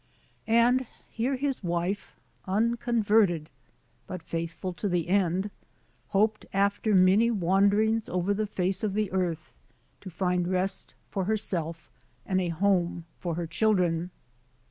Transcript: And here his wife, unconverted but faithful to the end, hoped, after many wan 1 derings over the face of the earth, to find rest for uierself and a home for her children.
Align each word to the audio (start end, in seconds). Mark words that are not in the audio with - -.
And 0.47 0.87
here 1.11 1.35
his 1.35 1.63
wife, 1.63 2.15
unconverted 2.45 3.51
but 4.07 4.23
faithful 4.23 4.73
to 4.73 4.89
the 4.89 5.07
end, 5.07 5.51
hoped, 6.07 6.43
after 6.53 6.95
many 6.95 7.29
wan 7.29 7.65
1 7.65 7.69
derings 7.77 8.09
over 8.09 8.33
the 8.33 8.47
face 8.47 8.83
of 8.83 8.95
the 8.95 9.11
earth, 9.11 9.53
to 9.99 10.09
find 10.09 10.47
rest 10.47 10.95
for 11.11 11.25
uierself 11.25 11.89
and 12.25 12.41
a 12.41 12.49
home 12.49 13.05
for 13.19 13.35
her 13.35 13.45
children. 13.45 14.09